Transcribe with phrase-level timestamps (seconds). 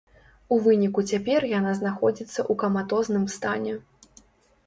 [0.55, 3.73] У выніку цяпер яна знаходзіцца ў каматозным стане.